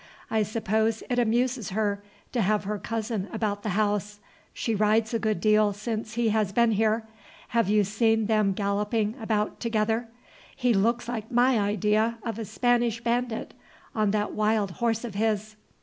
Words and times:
I 0.31 0.41
suppose 0.41 1.03
it 1.11 1.19
amuses 1.19 1.69
her 1.69 2.01
to 2.31 2.41
have 2.41 2.63
her 2.63 2.79
cousin 2.79 3.27
about 3.31 3.61
the 3.61 3.77
house. 3.77 4.19
She 4.51 4.73
rides 4.73 5.13
a 5.13 5.19
good 5.19 5.39
deal 5.39 5.73
since 5.73 6.15
he 6.15 6.29
has 6.29 6.51
been 6.51 6.71
here. 6.71 7.05
Have 7.49 7.69
you 7.69 7.83
seen 7.83 8.25
them 8.25 8.53
galloping 8.53 9.13
about 9.21 9.59
together? 9.59 10.07
He 10.55 10.73
looks 10.73 11.07
like 11.07 11.29
my 11.29 11.59
idea 11.59 12.17
of 12.23 12.39
a 12.39 12.45
Spanish 12.45 12.99
bandit 12.99 13.53
on 13.93 14.09
that 14.09 14.33
wild 14.33 14.71
horse 14.81 15.03
of 15.03 15.13
his." 15.13 15.55